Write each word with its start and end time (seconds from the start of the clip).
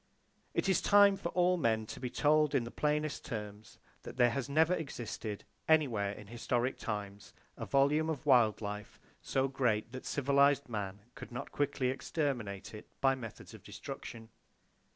It 0.55 0.67
is 0.67 0.81
time 0.81 1.15
for 1.15 1.29
all 1.33 1.57
men 1.57 1.85
to 1.85 1.99
be 1.99 2.09
told 2.09 2.55
in 2.55 2.63
the 2.63 2.71
plainest 2.71 3.23
terms 3.23 3.77
that 4.01 4.17
there 4.17 4.35
never 4.49 4.73
has 4.73 4.81
existed, 4.81 5.43
anywhere 5.67 6.11
in 6.11 6.25
historic 6.25 6.79
times, 6.79 7.35
a 7.55 7.67
volume 7.67 8.09
of 8.09 8.25
wild 8.25 8.61
life 8.61 8.99
so 9.21 9.47
great 9.47 9.91
that 9.91 10.07
civilized 10.07 10.67
man 10.67 11.01
could 11.13 11.31
not 11.31 11.51
quickly 11.51 11.89
exterminate 11.91 12.73
it 12.73 12.87
by 12.99 13.11
his 13.13 13.21
methods 13.21 13.53
of 13.53 13.61
[Page 13.61 13.75
6] 13.75 13.77
destruction. 13.77 14.29